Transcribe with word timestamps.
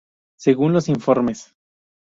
Según 0.35 0.73
los 0.73 0.89
informes. 0.89 1.53